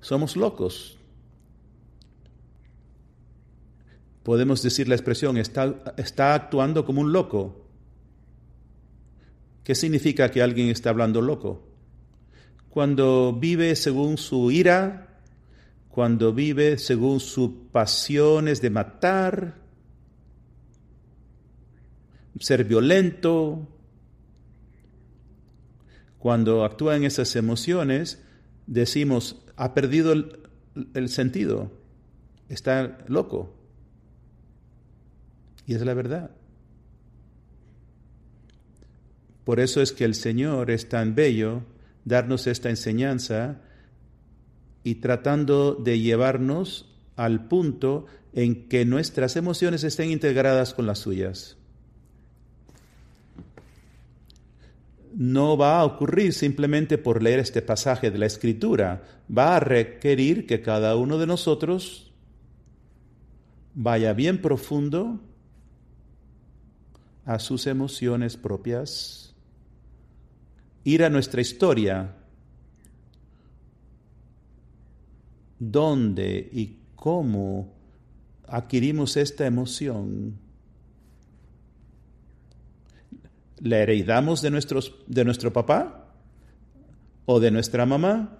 somos 0.00 0.34
locos. 0.34 0.98
Podemos 4.24 4.64
decir 4.64 4.88
la 4.88 4.96
expresión, 4.96 5.36
está, 5.36 5.76
actuando 6.34 6.84
como 6.84 7.02
un 7.02 7.12
loco. 7.12 7.64
¿Qué 9.62 9.76
significa 9.76 10.28
que 10.28 10.42
alguien 10.42 10.70
está 10.70 10.90
hablando 10.90 11.22
loco? 11.22 11.62
Cuando 12.68 13.32
vive 13.32 13.76
según 13.76 14.18
su 14.18 14.50
ira, 14.50 15.20
cuando 15.88 16.32
vive 16.32 16.78
según 16.78 17.20
sus 17.20 17.50
pasiones 17.70 18.60
de 18.60 18.70
matar, 18.70 19.54
ser 22.40 22.64
violento, 22.64 23.68
cuando 26.18 26.64
actúa 26.64 26.96
en 26.96 27.04
esas 27.04 27.36
emociones, 27.36 28.22
decimos, 28.66 29.36
ha 29.56 29.74
perdido 29.74 30.12
el, 30.12 30.40
el 30.94 31.08
sentido, 31.08 31.70
está 32.48 32.98
loco. 33.06 33.54
Y 35.66 35.74
es 35.74 35.82
la 35.82 35.94
verdad. 35.94 36.30
Por 39.44 39.60
eso 39.60 39.80
es 39.80 39.92
que 39.92 40.04
el 40.04 40.14
Señor 40.14 40.70
es 40.70 40.88
tan 40.88 41.14
bello 41.14 41.62
darnos 42.04 42.46
esta 42.46 42.70
enseñanza 42.70 43.60
y 44.82 44.96
tratando 44.96 45.74
de 45.74 46.00
llevarnos 46.00 46.94
al 47.16 47.48
punto 47.48 48.06
en 48.32 48.68
que 48.68 48.84
nuestras 48.84 49.36
emociones 49.36 49.84
estén 49.84 50.10
integradas 50.10 50.72
con 50.72 50.86
las 50.86 51.00
suyas. 51.00 51.57
No 55.18 55.56
va 55.56 55.80
a 55.80 55.84
ocurrir 55.84 56.32
simplemente 56.32 56.96
por 56.96 57.24
leer 57.24 57.40
este 57.40 57.60
pasaje 57.60 58.12
de 58.12 58.18
la 58.18 58.26
Escritura, 58.26 59.02
va 59.36 59.56
a 59.56 59.60
requerir 59.60 60.46
que 60.46 60.62
cada 60.62 60.94
uno 60.94 61.18
de 61.18 61.26
nosotros 61.26 62.12
vaya 63.74 64.12
bien 64.12 64.40
profundo 64.40 65.18
a 67.24 67.40
sus 67.40 67.66
emociones 67.66 68.36
propias, 68.36 69.34
ir 70.84 71.02
a 71.02 71.10
nuestra 71.10 71.40
historia, 71.40 72.14
dónde 75.58 76.48
y 76.52 76.78
cómo 76.94 77.74
adquirimos 78.46 79.16
esta 79.16 79.46
emoción 79.46 80.47
¿La 83.60 83.78
heredamos 83.78 84.42
de, 84.42 84.50
nuestros, 84.50 84.94
de 85.06 85.24
nuestro 85.24 85.52
papá 85.52 86.12
o 87.26 87.40
de 87.40 87.50
nuestra 87.50 87.86
mamá? 87.86 88.38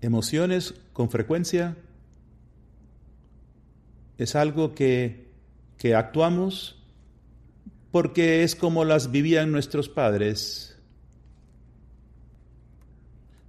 Emociones 0.00 0.74
con 0.92 1.10
frecuencia 1.10 1.76
es 4.18 4.34
algo 4.34 4.74
que, 4.74 5.30
que 5.78 5.94
actuamos 5.94 6.76
porque 7.90 8.42
es 8.44 8.54
como 8.54 8.84
las 8.84 9.10
vivían 9.10 9.50
nuestros 9.50 9.88
padres. 9.88 10.76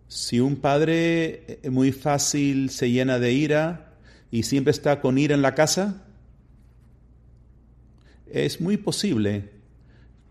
Si 0.07 0.39
un 0.39 0.57
padre 0.57 1.59
muy 1.69 1.91
fácil 1.91 2.69
se 2.69 2.89
llena 2.89 3.19
de 3.19 3.33
ira 3.33 3.93
y 4.29 4.43
siempre 4.43 4.71
está 4.71 4.99
con 4.99 5.17
ira 5.17 5.35
en 5.35 5.41
la 5.41 5.55
casa, 5.55 6.03
es 8.33 8.61
muy 8.61 8.77
posible 8.77 9.49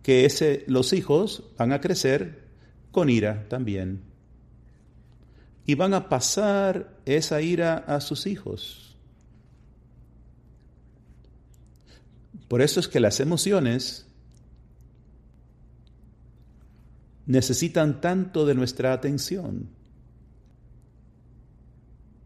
que 0.03 0.25
ese, 0.25 0.65
los 0.67 0.93
hijos 0.93 1.45
van 1.59 1.73
a 1.73 1.81
crecer 1.81 2.45
con 2.91 3.11
ira 3.11 3.47
también. 3.49 4.03
Y 5.67 5.75
van 5.75 5.95
a 5.95 6.09
pasar 6.09 6.99
esa 7.05 7.41
ira 7.43 7.77
a 7.77 8.01
sus 8.01 8.27
hijos. 8.27 8.97
Por 12.49 12.63
eso 12.63 12.81
es 12.81 12.89
que 12.89 12.99
las 12.99 13.21
emociones 13.21 14.07
necesitan 17.27 18.01
tanto 18.01 18.45
de 18.47 18.57
nuestra 18.57 18.93
atención. 18.93 19.69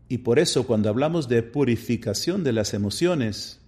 Y 0.09 0.19
por 0.19 0.39
eso 0.39 0.67
cuando 0.67 0.89
hablamos 0.89 1.29
de 1.29 1.43
purificación 1.43 2.45
de 2.45 2.53
las 2.53 2.73
emociones, 2.73 3.61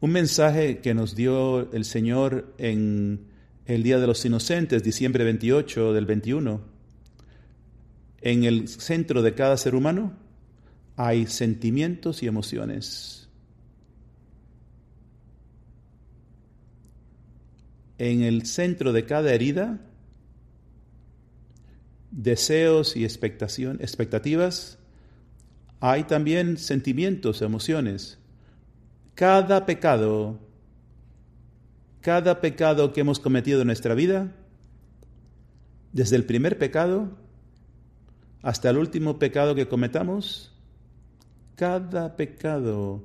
un 0.00 0.12
mensaje 0.12 0.78
que 0.78 0.94
nos 0.94 1.16
dio 1.16 1.72
el 1.72 1.84
Señor 1.84 2.54
en 2.58 3.26
el 3.66 3.82
Día 3.82 3.98
de 3.98 4.06
los 4.06 4.24
Inocentes, 4.24 4.84
diciembre 4.84 5.24
28 5.24 5.92
del 5.92 6.06
21. 6.06 6.60
En 8.20 8.44
el 8.44 8.68
centro 8.68 9.22
de 9.22 9.34
cada 9.34 9.56
ser 9.56 9.74
humano 9.74 10.12
hay 10.96 11.26
sentimientos 11.26 12.22
y 12.22 12.26
emociones. 12.26 13.28
En 17.98 18.22
el 18.22 18.46
centro 18.46 18.92
de 18.92 19.04
cada 19.04 19.34
herida, 19.34 19.80
deseos 22.12 22.96
y 22.96 23.04
expectativas, 23.04 24.78
hay 25.80 26.04
también 26.04 26.56
sentimientos, 26.56 27.42
emociones. 27.42 28.17
Cada 29.18 29.66
pecado, 29.66 30.38
cada 32.00 32.40
pecado 32.40 32.92
que 32.92 33.00
hemos 33.00 33.18
cometido 33.18 33.62
en 33.62 33.66
nuestra 33.66 33.94
vida, 33.94 34.32
desde 35.92 36.14
el 36.14 36.24
primer 36.24 36.56
pecado 36.56 37.18
hasta 38.42 38.70
el 38.70 38.78
último 38.78 39.18
pecado 39.18 39.56
que 39.56 39.66
cometamos, 39.66 40.54
cada 41.56 42.14
pecado 42.14 43.02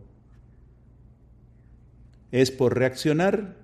es 2.32 2.52
por 2.52 2.78
reaccionar 2.78 3.58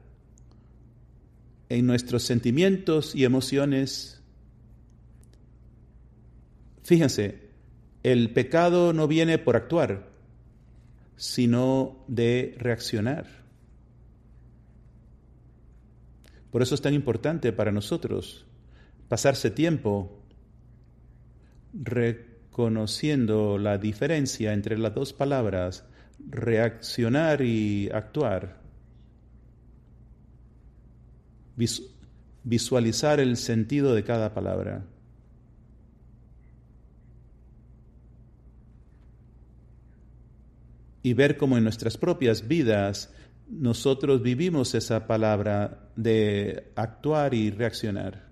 en 1.69 1.85
nuestros 1.85 2.23
sentimientos 2.23 3.13
y 3.13 3.25
emociones. 3.25 4.23
Fíjense, 6.81 7.51
el 8.01 8.33
pecado 8.33 8.91
no 8.91 9.07
viene 9.07 9.37
por 9.37 9.55
actuar, 9.55 10.09
sino 11.19 11.97
de 12.07 12.55
reaccionar. 12.57 13.25
Por 16.49 16.61
eso 16.61 16.73
es 16.73 16.81
tan 16.81 16.93
importante 16.93 17.51
para 17.51 17.73
nosotros 17.73 18.45
pasarse 19.09 19.51
tiempo 19.51 20.23
reconociendo 21.73 23.57
la 23.57 23.77
diferencia 23.77 24.53
entre 24.53 24.77
las 24.77 24.95
dos 24.95 25.11
palabras, 25.11 25.83
reaccionar 26.25 27.41
y 27.41 27.89
actuar. 27.93 28.61
Visualizar 32.45 33.19
el 33.19 33.35
sentido 33.35 33.93
de 33.93 34.05
cada 34.05 34.33
palabra. 34.33 34.85
Y 41.01 41.13
ver 41.13 41.37
cómo 41.37 41.57
en 41.57 41.63
nuestras 41.63 41.97
propias 41.97 42.47
vidas 42.47 43.13
nosotros 43.49 44.21
vivimos 44.21 44.75
esa 44.75 45.07
palabra 45.07 45.89
de 45.95 46.71
actuar 46.75 47.33
y 47.33 47.49
reaccionar. 47.49 48.29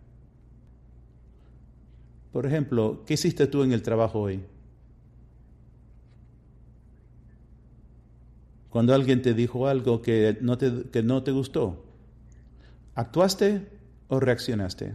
Por 2.31 2.45
ejemplo, 2.45 3.03
¿qué 3.05 3.15
hiciste 3.15 3.47
tú 3.47 3.63
en 3.63 3.71
el 3.71 3.81
trabajo 3.81 4.19
hoy? 4.21 4.43
Cuando 8.69 8.93
alguien 8.93 9.21
te 9.21 9.33
dijo 9.33 9.67
algo 9.67 10.01
que 10.01 10.37
no 10.41 10.57
te, 10.57 10.83
que 10.91 11.01
no 11.01 11.23
te 11.23 11.31
gustó, 11.31 11.83
¿actuaste 12.93 13.67
o 14.07 14.19
reaccionaste? 14.19 14.93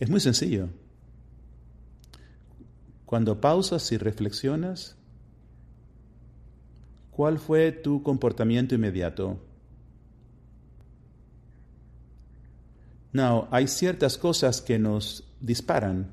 Es 0.00 0.10
muy 0.10 0.20
sencillo. 0.20 0.68
Cuando 3.14 3.40
pausas 3.40 3.92
y 3.92 3.96
reflexionas, 3.96 4.96
¿cuál 7.12 7.38
fue 7.38 7.70
tu 7.70 8.02
comportamiento 8.02 8.74
inmediato? 8.74 9.38
No, 13.12 13.46
hay 13.52 13.68
ciertas 13.68 14.18
cosas 14.18 14.60
que 14.60 14.80
nos 14.80 15.22
disparan, 15.40 16.10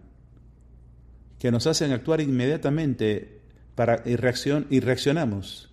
que 1.40 1.50
nos 1.50 1.66
hacen 1.66 1.92
actuar 1.92 2.22
inmediatamente 2.22 3.42
para, 3.74 4.04
y, 4.06 4.16
reacción, 4.16 4.68
y 4.70 4.80
reaccionamos. 4.80 5.72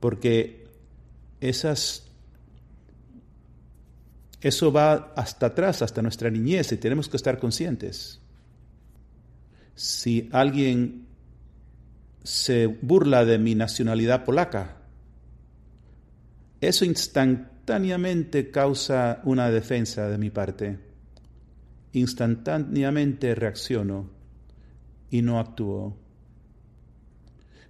Porque 0.00 0.68
esas, 1.40 2.08
eso 4.42 4.70
va 4.70 5.14
hasta 5.16 5.46
atrás, 5.46 5.80
hasta 5.80 6.02
nuestra 6.02 6.28
niñez, 6.28 6.72
y 6.72 6.76
tenemos 6.76 7.08
que 7.08 7.16
estar 7.16 7.38
conscientes 7.38 8.20
si 9.74 10.28
alguien 10.32 11.06
se 12.22 12.66
burla 12.66 13.24
de 13.24 13.38
mi 13.38 13.54
nacionalidad 13.54 14.24
polaca. 14.24 14.78
Eso 16.60 16.84
instantáneamente 16.84 18.50
causa 18.50 19.20
una 19.24 19.50
defensa 19.50 20.08
de 20.08 20.18
mi 20.18 20.30
parte. 20.30 20.78
Instantáneamente 21.92 23.34
reacciono 23.34 24.10
y 25.10 25.22
no 25.22 25.38
actúo. 25.38 25.96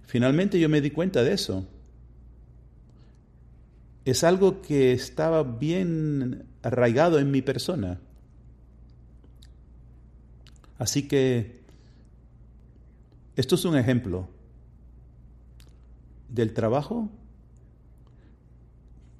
Finalmente 0.05 0.59
yo 0.59 0.69
me 0.69 0.81
di 0.81 0.91
cuenta 0.91 1.23
de 1.23 1.33
eso. 1.33 1.67
Es 4.05 4.23
algo 4.23 4.61
que 4.61 4.93
estaba 4.93 5.43
bien 5.43 6.45
arraigado 6.61 7.19
en 7.19 7.31
mi 7.31 7.41
persona. 7.41 7.99
Así 10.77 11.07
que 11.07 11.54
esto 13.35 13.55
es 13.55 13.65
un 13.65 13.77
ejemplo 13.77 14.29
del 16.29 16.53
trabajo 16.53 17.09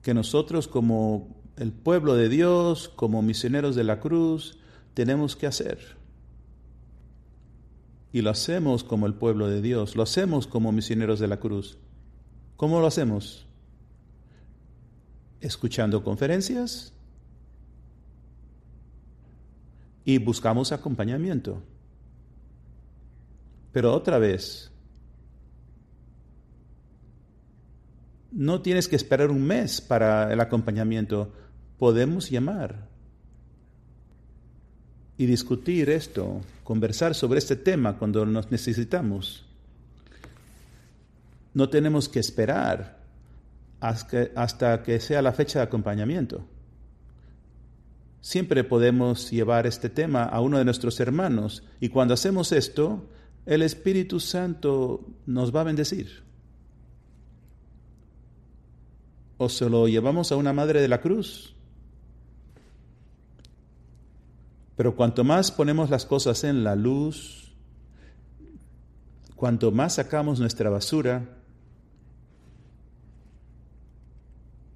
que 0.01 0.13
nosotros 0.13 0.67
como 0.67 1.35
el 1.57 1.71
pueblo 1.71 2.15
de 2.15 2.29
Dios, 2.29 2.89
como 2.89 3.21
misioneros 3.21 3.75
de 3.75 3.83
la 3.83 3.99
cruz, 3.99 4.57
tenemos 4.93 5.35
que 5.35 5.47
hacer. 5.47 5.79
Y 8.11 8.21
lo 8.21 8.29
hacemos 8.29 8.83
como 8.83 9.07
el 9.07 9.13
pueblo 9.13 9.49
de 9.49 9.61
Dios, 9.61 9.95
lo 9.95 10.03
hacemos 10.03 10.47
como 10.47 10.71
misioneros 10.71 11.19
de 11.19 11.27
la 11.27 11.37
cruz. 11.37 11.77
¿Cómo 12.55 12.79
lo 12.79 12.87
hacemos? 12.87 13.45
Escuchando 15.41 16.03
conferencias 16.03 16.93
y 20.05 20.19
buscamos 20.19 20.71
acompañamiento. 20.71 21.61
Pero 23.75 23.93
otra 23.93 24.19
vez, 24.19 24.71
no 28.31 28.61
tienes 28.61 28.87
que 28.87 28.95
esperar 28.95 29.29
un 29.29 29.45
mes 29.45 29.81
para 29.81 30.31
el 30.31 30.39
acompañamiento. 30.39 31.33
Podemos 31.77 32.29
llamar 32.29 32.87
y 35.17 35.25
discutir 35.25 35.89
esto, 35.89 36.39
conversar 36.63 37.15
sobre 37.15 37.39
este 37.39 37.57
tema 37.57 37.97
cuando 37.97 38.25
nos 38.25 38.49
necesitamos. 38.49 39.43
No 41.53 41.67
tenemos 41.67 42.07
que 42.07 42.21
esperar 42.21 42.97
hasta 43.81 44.83
que 44.83 45.01
sea 45.01 45.21
la 45.21 45.33
fecha 45.33 45.59
de 45.59 45.65
acompañamiento. 45.65 46.45
Siempre 48.21 48.63
podemos 48.63 49.31
llevar 49.31 49.67
este 49.67 49.89
tema 49.89 50.23
a 50.23 50.39
uno 50.39 50.59
de 50.59 50.63
nuestros 50.63 50.97
hermanos 51.01 51.61
y 51.81 51.89
cuando 51.89 52.13
hacemos 52.13 52.53
esto, 52.53 53.09
el 53.45 53.61
Espíritu 53.61 54.19
Santo 54.19 55.05
nos 55.25 55.55
va 55.55 55.61
a 55.61 55.65
bendecir. 55.65 56.23
O 59.37 59.49
se 59.49 59.69
lo 59.69 59.87
llevamos 59.87 60.31
a 60.31 60.35
una 60.35 60.53
madre 60.53 60.81
de 60.81 60.87
la 60.87 61.01
cruz. 61.01 61.53
Pero 64.75 64.95
cuanto 64.95 65.23
más 65.23 65.51
ponemos 65.51 65.89
las 65.89 66.05
cosas 66.05 66.43
en 66.43 66.63
la 66.63 66.75
luz, 66.75 67.53
cuanto 69.35 69.71
más 69.71 69.95
sacamos 69.95 70.39
nuestra 70.39 70.69
basura, 70.69 71.37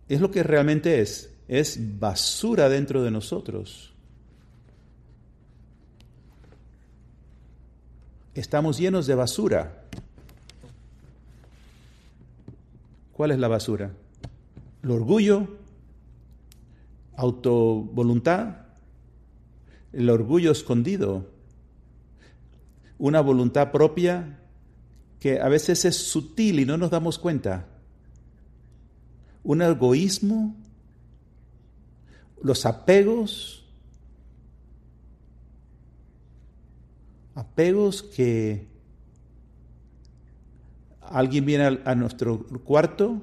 es 0.07 0.21
lo 0.21 0.31
que 0.31 0.43
realmente 0.43 1.01
es 1.01 1.29
es 1.49 1.99
basura 1.99 2.69
dentro 2.69 3.03
de 3.03 3.09
nosotros. 3.09 3.91
Estamos 8.35 8.77
llenos 8.77 9.07
de 9.07 9.15
basura. 9.15 9.83
¿Cuál 13.13 13.31
es 13.31 13.39
la 13.39 13.47
basura? 13.47 13.91
El 14.83 14.91
orgullo, 14.91 15.47
autovoluntad, 17.15 18.67
el 19.91 20.09
orgullo 20.09 20.51
escondido, 20.51 21.27
una 22.97 23.21
voluntad 23.21 23.71
propia 23.71 24.39
que 25.19 25.41
a 25.41 25.49
veces 25.49 25.83
es 25.83 25.97
sutil 25.97 26.59
y 26.59 26.65
no 26.65 26.77
nos 26.77 26.91
damos 26.91 27.19
cuenta, 27.19 27.65
un 29.43 29.61
egoísmo 29.61 30.55
los 32.41 32.65
apegos, 32.65 33.58
apegos 37.39 38.03
que 38.03 38.67
alguien 41.01 41.45
viene 41.45 41.79
a, 41.85 41.95
nuestro 41.95 42.45
cuarto 42.63 43.21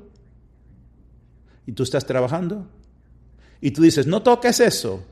y 1.66 1.72
tú 1.72 1.82
estás 1.82 2.06
trabajando 2.06 2.66
y 3.60 3.72
tú 3.72 3.82
dices, 3.82 4.06
no 4.06 4.22
toques 4.22 4.60
eso. 4.60 5.04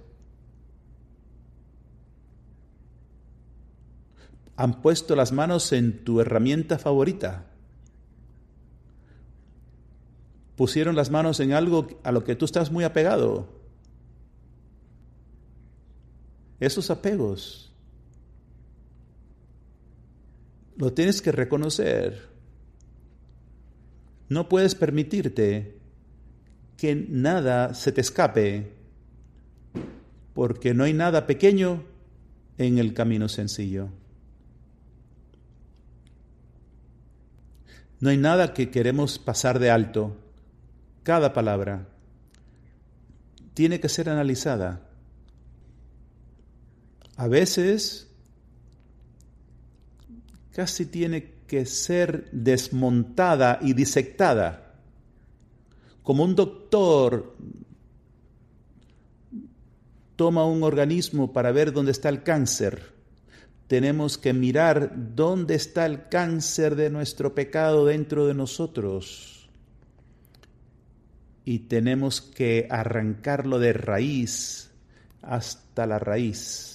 Han 4.56 4.80
puesto 4.80 5.16
las 5.16 5.32
manos 5.32 5.72
en 5.72 6.04
tu 6.04 6.20
herramienta 6.20 6.78
favorita. 6.78 7.46
Pusieron 10.56 10.94
las 10.94 11.10
manos 11.10 11.40
en 11.40 11.52
algo 11.52 11.88
a 12.04 12.12
lo 12.12 12.24
que 12.24 12.36
tú 12.36 12.44
estás 12.44 12.70
muy 12.70 12.84
apegado 12.84 13.64
esos 16.60 16.90
apegos. 16.90 17.72
Lo 20.76 20.92
tienes 20.92 21.22
que 21.22 21.32
reconocer. 21.32 22.28
No 24.28 24.48
puedes 24.48 24.74
permitirte 24.74 25.78
que 26.76 26.94
nada 26.94 27.74
se 27.74 27.92
te 27.92 28.00
escape, 28.00 28.72
porque 30.32 30.74
no 30.74 30.84
hay 30.84 30.92
nada 30.92 31.26
pequeño 31.26 31.84
en 32.58 32.78
el 32.78 32.94
camino 32.94 33.28
sencillo. 33.28 33.88
No 38.00 38.10
hay 38.10 38.16
nada 38.16 38.52
que 38.52 38.70
queremos 38.70 39.18
pasar 39.18 39.58
de 39.58 39.70
alto. 39.70 40.16
Cada 41.04 41.32
palabra 41.32 41.88
tiene 43.54 43.78
que 43.78 43.88
ser 43.88 44.08
analizada 44.08 44.88
a 47.16 47.28
veces 47.28 48.08
casi 50.54 50.86
tiene 50.86 51.34
que 51.46 51.66
ser 51.66 52.30
desmontada 52.30 53.58
y 53.60 53.74
disectada, 53.74 54.74
como 56.02 56.22
un 56.24 56.36
doctor 56.36 57.34
toma 60.16 60.46
un 60.46 60.62
organismo 60.62 61.32
para 61.32 61.50
ver 61.50 61.72
dónde 61.72 61.90
está 61.90 62.08
el 62.08 62.22
cáncer. 62.22 62.94
Tenemos 63.66 64.16
que 64.16 64.32
mirar 64.32 64.92
dónde 64.94 65.54
está 65.56 65.86
el 65.86 66.08
cáncer 66.08 66.76
de 66.76 66.90
nuestro 66.90 67.34
pecado 67.34 67.86
dentro 67.86 68.26
de 68.26 68.34
nosotros. 68.34 69.48
Y 71.44 71.60
tenemos 71.60 72.20
que 72.20 72.68
arrancarlo 72.70 73.58
de 73.58 73.72
raíz 73.72 74.70
hasta 75.22 75.86
la 75.86 75.98
raíz 75.98 76.73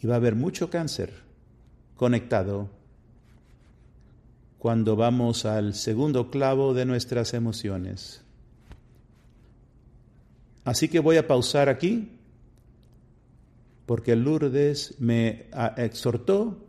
y 0.00 0.06
va 0.06 0.14
a 0.14 0.16
haber 0.16 0.34
mucho 0.34 0.70
cáncer 0.70 1.12
conectado 1.96 2.68
cuando 4.58 4.96
vamos 4.96 5.46
al 5.46 5.74
segundo 5.74 6.30
clavo 6.30 6.74
de 6.74 6.84
nuestras 6.84 7.34
emociones. 7.34 8.22
Así 10.64 10.88
que 10.88 11.00
voy 11.00 11.16
a 11.16 11.26
pausar 11.26 11.68
aquí 11.68 12.16
porque 13.86 14.14
Lourdes 14.16 14.94
me 14.98 15.46
exhortó 15.76 16.64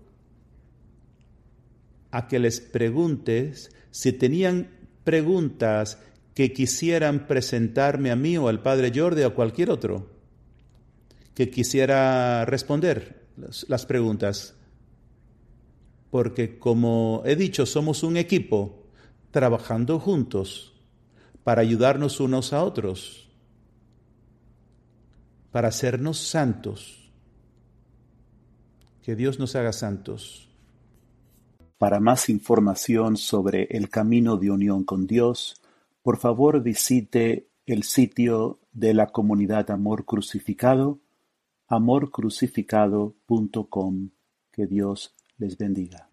a 2.10 2.28
que 2.28 2.40
les 2.40 2.60
preguntes 2.60 3.72
si 3.92 4.12
tenían 4.14 4.70
preguntas 5.04 6.00
que 6.34 6.54
quisieran 6.54 7.28
presentarme 7.28 8.12
a 8.12 8.16
mí 8.16 8.38
o 8.38 8.48
al 8.48 8.62
Padre 8.62 8.92
Jordi 8.96 9.24
o 9.24 9.28
a 9.28 9.34
cualquier 9.36 9.70
otro 9.70 10.10
que 11.36 11.50
quisiera 11.50 12.46
responder 12.46 13.21
las, 13.36 13.86
preguntas, 13.86 14.56
porque 16.10 16.60
como 16.60 17.24
he 17.26 17.36
dicho, 17.36 17.66
somos 17.66 18.04
un 18.04 18.18
equipo 18.18 18.84
trabajando 19.32 20.00
juntos 20.00 20.74
para 21.44 21.62
ayudarnos 21.62 22.20
unos 22.20 22.54
a 22.54 22.64
otros, 22.64 23.30
para 25.52 25.70
hacernos 25.70 26.18
santos. 26.18 27.12
Que 29.02 29.16
Dios 29.16 29.40
nos 29.40 29.56
haga 29.56 29.74
santos. 29.74 30.50
Para 31.78 32.00
más 32.00 32.30
información 32.30 33.18
sobre 33.18 33.64
el 33.72 33.90
camino 33.90 34.38
de 34.38 34.52
unión 34.52 34.84
con 34.84 35.08
Dios, 35.08 35.60
por 36.04 36.18
favor 36.18 36.62
visite 36.62 37.48
el 37.66 37.84
sitio 37.84 38.60
de 38.72 38.94
la 38.94 39.08
comunidad 39.08 39.72
Amor 39.72 40.06
Crucificado 40.06 41.01
amorcrucificado.com. 41.72 44.10
Que 44.52 44.68
Dios 44.68 45.16
les 45.38 45.58
bendiga. 45.58 46.10